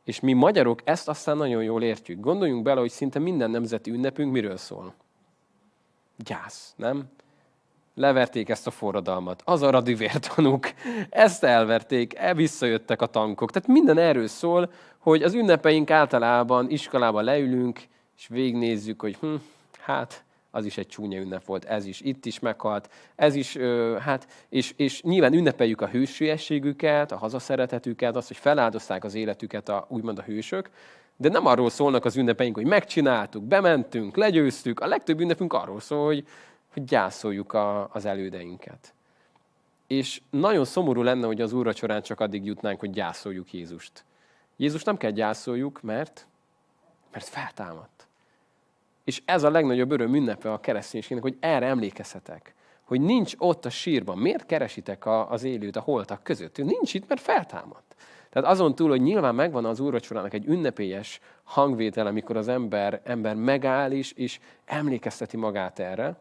[0.04, 2.20] És mi magyarok ezt aztán nagyon jól értjük.
[2.20, 4.94] Gondoljunk bele, hogy szinte minden nemzeti ünnepünk miről szól.
[6.18, 7.04] Gyász, nem?
[7.96, 9.42] Leverték ezt a forradalmat.
[9.46, 10.74] Az a radivértanúk,
[11.10, 13.52] ezt elverték, e visszajöttek a tankok.
[13.52, 17.82] Tehát minden erről szól, hogy az ünnepeink általában iskolában leülünk,
[18.18, 19.36] és végignézzük, hogy hm,
[19.80, 20.24] hát
[20.56, 23.58] az is egy csúnya ünnep volt, ez is, itt is meghalt, ez is,
[24.00, 29.86] hát, és, és nyilván ünnepeljük a hősiességüket, a hazaszeretetüket, azt, hogy feláldozták az életüket a,
[29.90, 30.70] úgymond a hősök,
[31.18, 36.06] de nem arról szólnak az ünnepeink, hogy megcsináltuk, bementünk, legyőztük, a legtöbb ünnepünk arról szól,
[36.06, 36.28] hogy,
[36.74, 38.94] hogy gyászoljuk a, az elődeinket.
[39.88, 44.06] És nagyon szomorú lenne, hogy az úrvacsorán csak addig jutnánk, hogy gyászoljuk Jézust.
[44.58, 46.28] Jézus nem kell gyászoljuk, mert,
[47.12, 48.08] mert feltámadt.
[49.04, 52.54] És ez a legnagyobb öröm ünnepe a kereszténységnek, hogy erre emlékezhetek.
[52.84, 54.18] Hogy nincs ott a sírban.
[54.18, 56.58] Miért keresitek a, az élőt a holtak között?
[56.58, 57.96] Ő nincs itt, mert feltámadt.
[58.30, 63.36] Tehát azon túl, hogy nyilván megvan az úrvacsorának egy ünnepélyes hangvétel, amikor az ember, ember
[63.36, 66.18] megáll is, és emlékezteti magát erre,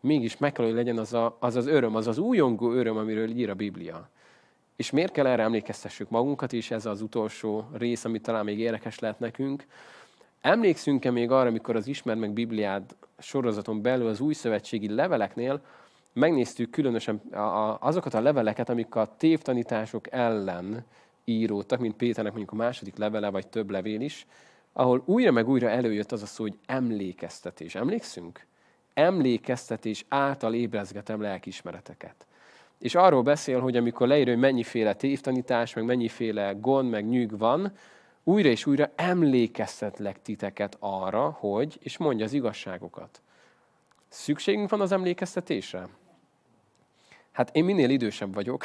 [0.00, 3.30] mégis meg kell, hogy legyen az, a, az az öröm, az az újongó öröm, amiről
[3.30, 4.08] ír a Biblia.
[4.76, 8.98] És miért kell erre emlékeztessük magunkat is, ez az utolsó rész, ami talán még érdekes
[8.98, 9.66] lehet nekünk,
[10.40, 15.60] Emlékszünk-e még arra, amikor az Ismer meg Bibliád sorozaton belül az új szövetségi leveleknél
[16.12, 17.20] megnéztük különösen
[17.80, 20.84] azokat a leveleket, amik a tévtanítások ellen
[21.24, 24.26] íródtak, mint Péternek mondjuk a második levele, vagy több levél is,
[24.72, 27.74] ahol újra meg újra előjött az a szó, hogy emlékeztetés.
[27.74, 28.46] Emlékszünk?
[28.94, 32.26] Emlékeztetés által ébrezgetem lelkismereteket.
[32.78, 37.72] És arról beszél, hogy amikor leírja, hogy mennyiféle tévtanítás, meg mennyiféle gond, meg nyűg van,
[38.24, 43.20] újra és újra emlékeztetlek titeket arra, hogy, és mondja az igazságokat.
[44.08, 45.88] Szükségünk van az emlékeztetésre?
[47.32, 48.64] Hát én minél idősebb vagyok,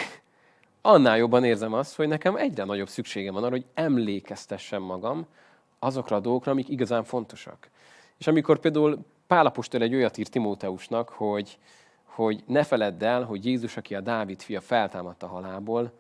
[0.82, 5.26] annál jobban érzem azt, hogy nekem egyre nagyobb szükségem van arra, hogy emlékeztessem magam
[5.80, 7.70] azokra a dolgokra, amik igazán fontosak.
[8.18, 11.58] És amikor például Pálapostól egy olyat ír Timóteusnak, hogy,
[12.04, 15.92] hogy ne feledd el, hogy Jézus, aki a Dávid fia, feltámadt a halálból,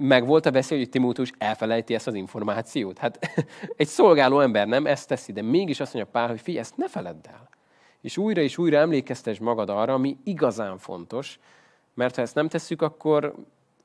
[0.00, 2.98] meg volt a veszély, hogy Timóteus elfelejti ezt az információt.
[2.98, 3.18] Hát
[3.76, 6.88] egy szolgáló ember nem ezt teszi, de mégis azt mondja Pál, hogy figyelj, ezt ne
[6.88, 7.48] feledd el.
[8.00, 11.38] És újra és újra emlékeztes magad arra, ami igazán fontos,
[11.94, 13.34] mert ha ezt nem tesszük, akkor,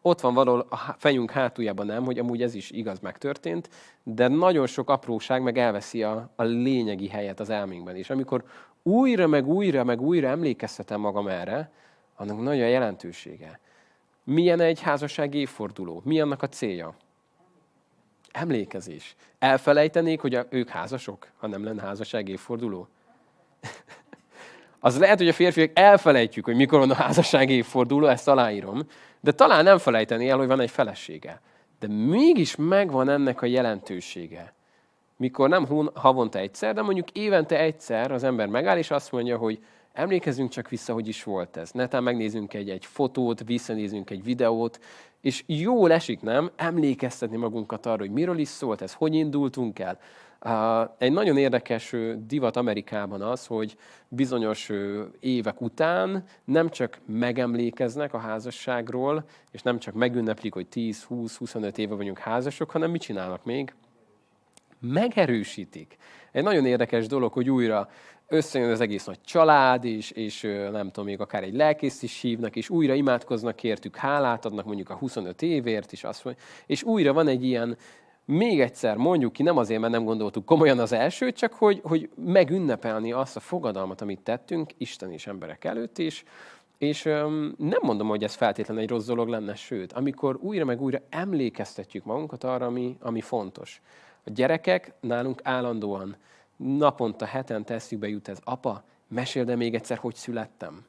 [0.01, 3.69] ott van valahol a fejünk hátuljában nem, hogy amúgy ez is igaz megtörtént,
[4.03, 7.95] de nagyon sok apróság meg elveszi a, a lényegi helyet az elménkben.
[7.95, 8.43] És amikor
[8.83, 11.71] újra, meg újra, meg újra emlékeztetem magam erre,
[12.15, 13.59] annak nagy a jelentősége.
[14.23, 16.01] Milyen egy házasság évforduló?
[16.05, 16.95] Mi annak a célja?
[18.31, 19.15] Emlékezés.
[19.39, 22.87] Elfelejtenék, hogy ők házasok, ha nem lenne házasság évforduló?
[24.79, 28.81] Az lehet, hogy a férfiak elfelejtjük, hogy mikor van a házasság évforduló, ezt aláírom,
[29.19, 31.41] de talán nem felejteni el, hogy van egy felesége.
[31.79, 34.53] De mégis megvan ennek a jelentősége.
[35.17, 39.63] Mikor nem havonta egyszer, de mondjuk évente egyszer az ember megáll, és azt mondja, hogy
[39.93, 41.71] emlékezzünk csak vissza, hogy is volt ez.
[41.71, 44.79] Netán megnézzünk egy, egy fotót, visszanézünk egy videót,
[45.21, 46.51] és jó esik, nem?
[46.55, 49.99] Emlékeztetni magunkat arra, hogy miről is szólt ez, hogy indultunk el.
[50.97, 53.75] Egy nagyon érdekes divat Amerikában az, hogy
[54.07, 54.71] bizonyos
[55.19, 62.17] évek után nem csak megemlékeznek a házasságról, és nem csak megünneplik, hogy 10-20-25 éve vagyunk
[62.17, 63.73] házasok, hanem mit csinálnak még?
[64.79, 65.97] Megerősítik.
[66.31, 67.89] Egy nagyon érdekes dolog, hogy újra
[68.27, 72.55] összejön az egész nagy család, és, és nem tudom, még akár egy lelkészt is hívnak,
[72.55, 77.13] és újra imádkoznak értük, hálát adnak mondjuk a 25 évért, és, azt mondja, és újra
[77.13, 77.77] van egy ilyen
[78.25, 82.09] még egyszer mondjuk ki, nem azért, mert nem gondoltuk komolyan az elsőt, csak hogy, hogy
[82.15, 86.23] megünnepelni azt a fogadalmat, amit tettünk, Isten és emberek előtt is,
[86.77, 90.81] és öm, nem mondom, hogy ez feltétlenül egy rossz dolog lenne, sőt, amikor újra meg
[90.81, 93.81] újra emlékeztetjük magunkat arra, ami, ami fontos.
[94.25, 96.15] A gyerekek nálunk állandóan,
[96.63, 100.85] naponta, hetente eszükbe jut ez, apa, mesél de még egyszer, hogy születtem.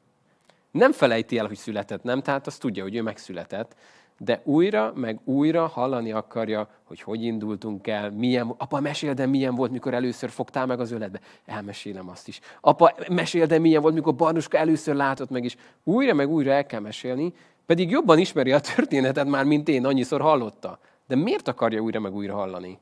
[0.70, 2.22] Nem felejti el, hogy született, nem?
[2.22, 3.76] Tehát azt tudja, hogy ő megszületett,
[4.18, 9.54] de újra, meg újra hallani akarja, hogy hogy indultunk el, milyen, apa, mesél, de milyen
[9.54, 11.20] volt, mikor először fogtál meg az öletbe.
[11.46, 12.40] Elmesélem azt is.
[12.60, 15.56] Apa, mesél, de milyen volt, mikor Barnuska először látott meg is.
[15.84, 17.34] Újra, meg újra el kell mesélni,
[17.66, 20.78] pedig jobban ismeri a történetet már, mint én, annyiszor hallotta.
[21.06, 22.78] De miért akarja újra, meg újra hallani?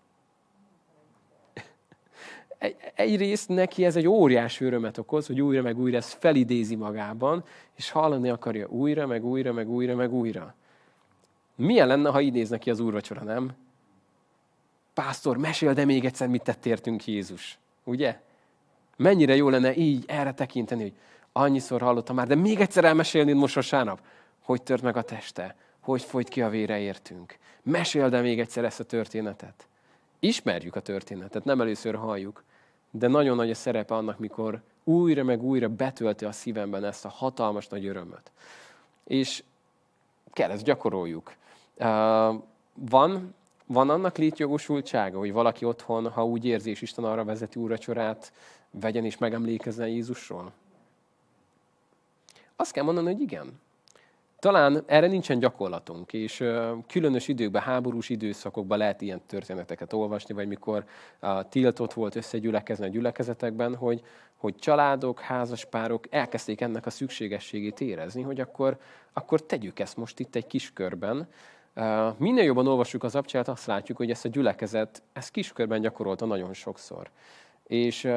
[2.94, 7.44] Egyrészt neki ez egy óriási örömet okoz, hogy újra meg újra ezt felidézi magában,
[7.76, 10.54] és hallani akarja újra, meg újra, meg újra, meg újra.
[11.56, 13.52] Milyen lenne, ha néznek ki az úrvacsora, nem?
[14.94, 17.58] Pásztor, mesél, de még egyszer mit tett értünk Jézus.
[17.84, 18.20] Ugye?
[18.96, 20.94] Mennyire jó lenne így erre tekinteni, hogy
[21.32, 24.00] annyiszor hallottam már, de még egyszer elmesélni most vasárnap,
[24.42, 27.36] hogy tört meg a teste, hogy folyt ki a vére értünk.
[27.62, 29.66] Mesél, de még egyszer ezt a történetet.
[30.18, 32.44] Ismerjük a történetet, nem először halljuk,
[32.94, 37.08] de nagyon nagy a szerepe annak, mikor újra meg újra betölti a szívemben ezt a
[37.08, 38.32] hatalmas nagy örömöt.
[39.04, 39.42] És
[40.32, 41.34] kell ezt gyakoroljuk.
[42.74, 43.34] Van,
[43.66, 48.32] van annak létjogosultsága, hogy valaki otthon, ha úgy érzi, és Isten arra vezeti úracsorát,
[48.70, 50.52] vegyen és megemlékezzen Jézusról?
[52.56, 53.60] Azt kell mondani, hogy igen.
[54.42, 56.44] Talán erre nincsen gyakorlatunk, és
[56.86, 60.84] különös időkben, háborús időszakokban lehet ilyen történeteket olvasni, vagy mikor
[61.48, 64.02] tiltott volt összegyülekezni a gyülekezetekben, hogy,
[64.36, 68.78] hogy családok, házaspárok elkezdték ennek a szükségességét érezni, hogy akkor,
[69.12, 71.28] akkor tegyük ezt most itt egy kis körben.
[72.16, 76.52] Minél jobban olvassuk az abcsát, azt látjuk, hogy ezt a gyülekezet, ezt kiskörben gyakorolta nagyon
[76.52, 77.10] sokszor.
[77.66, 78.12] És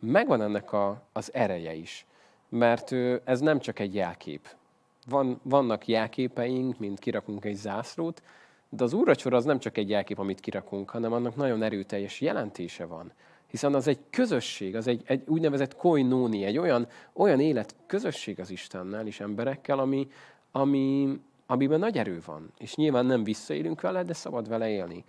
[0.00, 2.06] megvan ennek a, az ereje is,
[2.48, 2.92] mert
[3.24, 4.58] ez nem csak egy jelkép,
[5.08, 8.22] van, vannak jelképeink, mint kirakunk egy zászlót,
[8.68, 12.84] de az úracsora az nem csak egy jelkép, amit kirakunk, hanem annak nagyon erőteljes jelentése
[12.84, 13.12] van.
[13.46, 18.50] Hiszen az egy közösség, az egy, egy úgynevezett koinóni, egy olyan, olyan élet közösség az
[18.50, 20.08] Istennel és emberekkel, ami,
[20.52, 22.52] ami, amiben nagy erő van.
[22.58, 25.04] És nyilván nem visszaélünk vele, de szabad vele élni.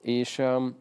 [0.00, 0.76] És um,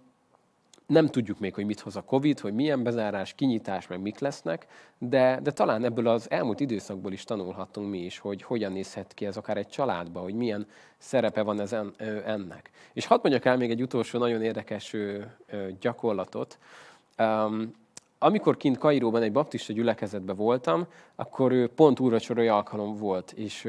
[0.87, 4.67] nem tudjuk még, hogy mit hoz a Covid, hogy milyen bezárás, kinyitás, meg mik lesznek,
[4.97, 9.25] de, de talán ebből az elmúlt időszakból is tanulhattunk mi is, hogy hogyan nézhet ki
[9.25, 10.67] ez akár egy családba, hogy milyen
[10.97, 11.93] szerepe van ezen,
[12.25, 12.69] ennek.
[12.93, 14.95] És hadd mondjak el még egy utolsó nagyon érdekes
[15.79, 16.57] gyakorlatot.
[18.19, 23.67] Amikor kint Kairóban egy baptista gyülekezetben voltam, akkor pont úrvacsorai alkalom volt, és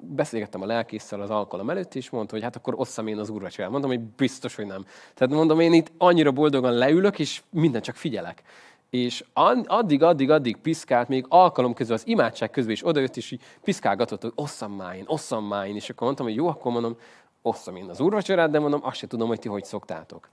[0.00, 3.70] beszélgettem a lelkészsel az alkalom előtt, és mondta, hogy hát akkor osszam én az úrvacsorát.
[3.70, 4.84] Mondom, hogy biztos, hogy nem.
[5.14, 8.42] Tehát mondom, én itt annyira boldogan leülök, és minden csak figyelek.
[8.90, 9.24] És
[9.64, 14.22] addig, addig, addig piszkált, még alkalom közül, az imádság közben is odajött, és így piszkálgatott,
[14.22, 15.74] hogy osszam már én, osszam már én.
[15.74, 16.96] És akkor mondtam, hogy jó, akkor mondom,
[17.42, 20.28] osszam én az úrvacsorát, de mondom, azt se tudom, hogy ti hogy szoktátok.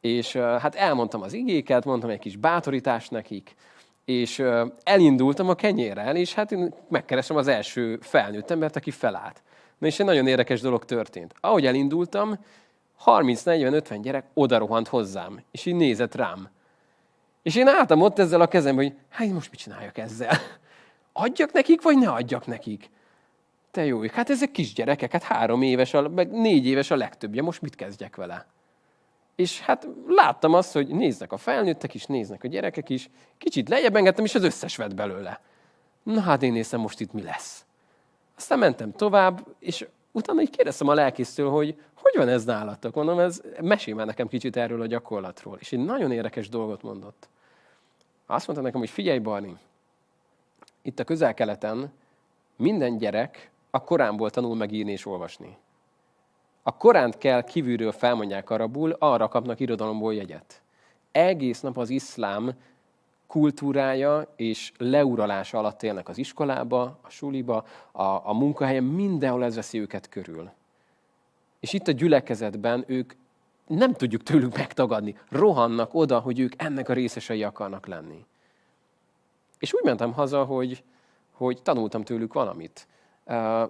[0.00, 3.54] És hát elmondtam az igéket, mondtam egy kis bátorítást nekik,
[4.04, 4.42] és
[4.82, 9.42] elindultam a kenyérrel, és hát én megkeresem az első felnőtt embert, aki felállt.
[9.78, 11.34] Na és egy nagyon érdekes dolog történt.
[11.40, 12.38] Ahogy elindultam,
[13.04, 16.48] 30-40-50 gyerek odarohant hozzám, és így nézett rám.
[17.42, 20.36] És én álltam ott ezzel a kezem, hogy hát most mit csináljak ezzel?
[21.12, 22.90] Adjak nekik, vagy ne adjak nekik?
[23.70, 27.74] Te jó, hát ezek kisgyerekek, hát három éves, meg négy éves a legtöbbje, most mit
[27.74, 28.46] kezdjek vele?
[29.40, 33.96] És hát láttam azt, hogy néznek a felnőttek is, néznek a gyerekek is, kicsit lejjebb
[33.96, 35.40] engedtem, és az összes vett belőle.
[36.02, 37.64] Na hát én nézem, most itt mi lesz.
[38.36, 42.94] Aztán mentem tovább, és utána így kérdeztem a lelkésztől, hogy hogy van ez nálatok?
[42.94, 45.56] Mondom, ez mesélj már nekem kicsit erről a gyakorlatról.
[45.60, 47.28] És egy nagyon érdekes dolgot mondott.
[48.26, 49.56] Azt mondta nekem, hogy figyelj, Barni,
[50.82, 51.92] itt a közel-keleten
[52.56, 55.56] minden gyerek a Koránból tanul megírni és olvasni.
[56.62, 60.62] A Koránt kell kívülről felmondják arabul, arra kapnak irodalomból jegyet.
[61.12, 62.52] Egész nap az iszlám
[63.26, 69.80] kultúrája és leuralása alatt élnek az iskolába, a suliba, a, a munkahelyen, mindenhol ez veszi
[69.80, 70.50] őket körül.
[71.60, 73.12] És itt a gyülekezetben ők
[73.66, 75.16] nem tudjuk tőlük megtagadni.
[75.28, 78.24] Rohannak oda, hogy ők ennek a részesei akarnak lenni.
[79.58, 80.82] És úgy mentem haza, hogy,
[81.32, 82.86] hogy tanultam tőlük valamit.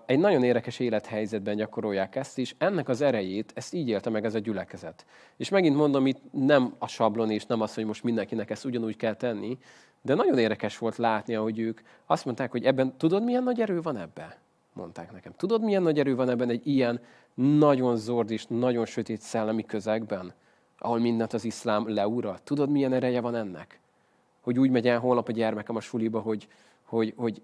[0.07, 4.35] Egy nagyon érdekes élethelyzetben gyakorolják ezt, és ennek az erejét, ezt így élte meg ez
[4.35, 5.07] a gyülekezet.
[5.37, 8.97] És megint mondom, itt nem a sablon, és nem az, hogy most mindenkinek ezt ugyanúgy
[8.97, 9.59] kell tenni,
[10.03, 13.81] de nagyon érdekes volt látni, hogy ők azt mondták, hogy ebben, tudod, milyen nagy erő
[13.81, 14.35] van ebben?
[14.73, 15.33] Mondták nekem.
[15.37, 17.01] Tudod, milyen nagy erő van ebben egy ilyen
[17.35, 20.33] nagyon zord és nagyon sötét szellemi közegben,
[20.79, 22.39] ahol mindent az iszlám leura?
[22.45, 23.81] Tudod, milyen ereje van ennek?
[24.41, 26.49] Hogy úgy megy el holnap a gyermekem a suliba, hogy,
[26.85, 27.43] hogy, hogy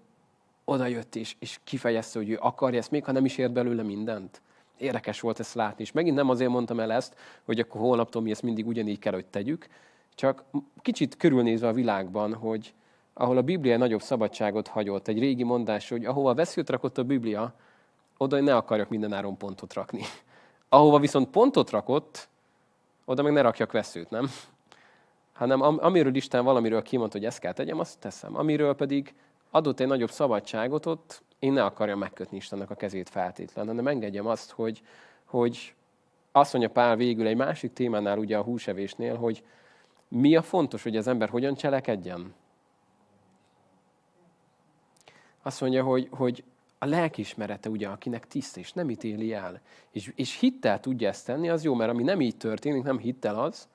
[0.69, 3.83] oda jött és, és kifejezte, hogy ő akarja ezt, még ha nem is ért belőle
[3.83, 4.41] mindent.
[4.77, 8.31] Érdekes volt ezt látni, és megint nem azért mondtam el ezt, hogy akkor holnaptól mi
[8.31, 9.67] ezt mindig ugyanígy kell, hogy tegyük,
[10.15, 10.43] csak
[10.81, 12.73] kicsit körülnézve a világban, hogy
[13.13, 17.53] ahol a Biblia nagyobb szabadságot hagyott, egy régi mondás, hogy ahova veszőt rakott a Biblia,
[18.17, 20.01] oda ne akarjak mindenáron pontot rakni.
[20.69, 22.29] Ahova viszont pontot rakott,
[23.05, 24.29] oda meg ne rakjak veszőt, nem?
[25.33, 28.37] Hanem amiről Isten valamiről kimondta, hogy ezt kell tegyem, azt teszem.
[28.37, 29.13] Amiről pedig
[29.51, 34.27] adott egy nagyobb szabadságot ott, én ne akarjam megkötni Istennek a kezét feltétlenül, hanem engedjem
[34.27, 34.81] azt, hogy,
[35.25, 35.75] hogy
[36.31, 39.43] azt mondja Pál végül egy másik témánál, ugye a húsevésnél, hogy
[40.07, 42.33] mi a fontos, hogy az ember hogyan cselekedjen?
[45.41, 46.43] Azt mondja, hogy, hogy
[46.79, 51.49] a lelkismerete ugye, akinek tiszta, és nem ítéli el, és, és hittel tudja ezt tenni,
[51.49, 53.67] az jó, mert ami nem így történik, nem hittel az,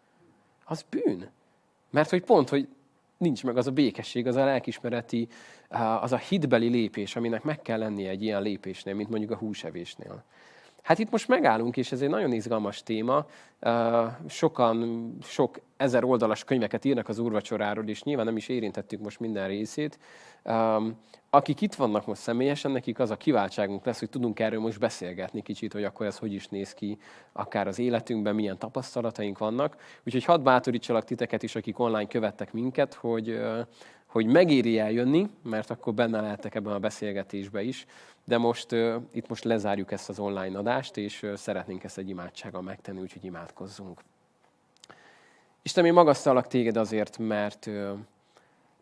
[0.65, 1.31] az bűn.
[1.91, 2.69] Mert hogy pont, hogy
[3.23, 5.29] nincs meg az a békesség, az a lelkismereti,
[6.01, 10.25] az a hitbeli lépés, aminek meg kell lennie egy ilyen lépésnél, mint mondjuk a húsevésnél.
[10.83, 13.27] Hát itt most megállunk, és ez egy nagyon izgalmas téma.
[14.29, 19.47] Sokan, sok ezer oldalas könyveket írnak az úrvacsoráról, és nyilván nem is érintettük most minden
[19.49, 19.99] részét.
[21.31, 25.43] Akik itt vannak most személyesen, nekik az a kiváltságunk lesz, hogy tudunk erről most beszélgetni
[25.43, 26.99] kicsit, hogy akkor ez hogy is néz ki,
[27.33, 29.77] akár az életünkben, milyen tapasztalataink vannak.
[30.07, 33.41] Úgyhogy hadd bátorítsalak titeket is, akik online követtek minket, hogy,
[34.13, 37.87] hogy megéri eljönni, mert akkor benne lehetek ebben a beszélgetésben is,
[38.25, 38.73] de most
[39.13, 44.01] itt most lezárjuk ezt az online adást, és szeretnénk ezt egy imádsággal megtenni, úgyhogy imádkozzunk.
[45.63, 47.71] Isten, én magasztalak téged azért, mert,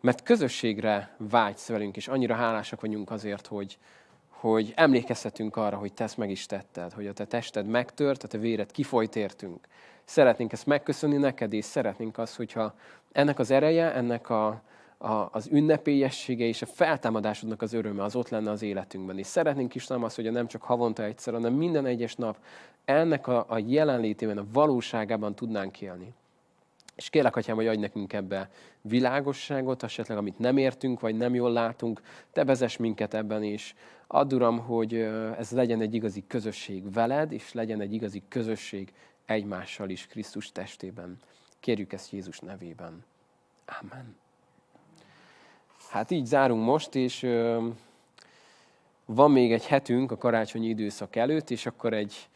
[0.01, 3.77] mert közösségre vágysz velünk, és annyira hálásak vagyunk azért, hogy,
[4.29, 8.27] hogy emlékezhetünk arra, hogy te ezt meg is tetted, hogy a te tested megtört, a
[8.27, 9.67] te véred kifolyt értünk.
[10.03, 12.73] Szeretnénk ezt megköszönni neked, és szeretnénk azt, hogyha
[13.11, 14.61] ennek az ereje, ennek a,
[15.01, 19.17] a, az ünnepélyessége és a feltámadásodnak az öröme az ott lenne az életünkben.
[19.17, 22.37] És szeretnénk is nem azt, hogy nem csak havonta egyszer, hanem minden egyes nap
[22.85, 26.13] ennek a, a jelenlétében, a valóságában tudnánk élni.
[26.95, 28.49] És kérlek, Atyám, hogy adj nekünk ebbe
[28.81, 32.01] világosságot, esetleg amit nem értünk, vagy nem jól látunk,
[32.33, 33.75] te vezess minket ebben is.
[34.07, 34.93] Add, Uram, hogy
[35.37, 38.93] ez legyen egy igazi közösség veled, és legyen egy igazi közösség
[39.25, 41.17] egymással is Krisztus testében.
[41.59, 43.03] Kérjük ezt Jézus nevében.
[43.81, 44.15] Amen.
[45.91, 47.27] Hát így zárunk most, és
[49.05, 52.29] van még egy hetünk a karácsonyi időszak előtt, és akkor egy,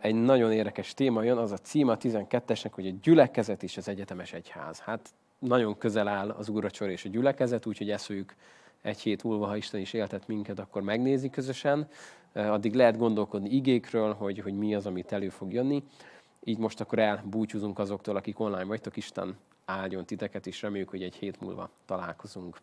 [0.00, 4.32] egy nagyon érdekes téma jön, az a címa 12-esnek, hogy a gyülekezet és az egyetemes
[4.32, 4.78] egyház.
[4.78, 8.34] Hát nagyon közel áll az úracsor és a gyülekezet, úgyhogy ezt fogjuk
[8.82, 11.88] egy hét múlva, ha Isten is éltet minket, akkor megnézni közösen.
[12.32, 15.82] Addig lehet gondolkodni igékről, hogy, hogy mi az, amit elő fog jönni.
[16.44, 18.96] Így most akkor elbúcsúzunk azoktól, akik online vagytok.
[18.96, 19.36] Isten
[19.70, 22.60] áldjon titeket, és reméljük, hogy egy hét múlva találkozunk.